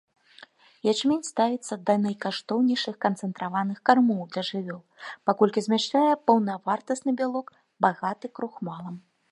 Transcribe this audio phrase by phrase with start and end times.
[0.91, 4.81] Ячмень ставіцца да найкаштоўнейшых канцэнтраваных кармоў для жывёл,
[5.31, 7.47] паколькі змяшчае паўнавартасны бялок,
[7.87, 8.95] багаты крухмалам.